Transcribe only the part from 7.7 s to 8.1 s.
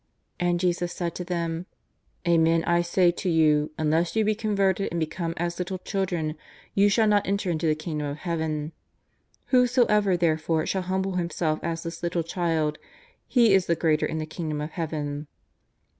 Kingdom